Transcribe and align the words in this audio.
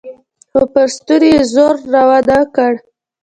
خو 0.51 0.61
پر 0.73 0.87
ستوني 0.95 1.29
يې 1.35 1.41
زور 1.53 1.75
راونه 1.93 2.37
کړ. 2.55 2.73